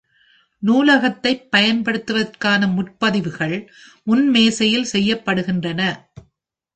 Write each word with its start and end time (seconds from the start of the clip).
நூலகத்தைப் 0.63 1.43
பயன்படுத்துவதற்கான 1.51 2.67
முன்பதிவுகள் 2.67 3.55
முன் 4.07 4.29
மேசையில் 4.29 4.89
செய்யப்படுகின்றன. 4.93 5.81